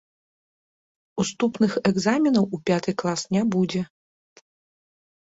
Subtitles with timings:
[1.25, 3.81] Уступных экзаменаў у пяты клас не будзе.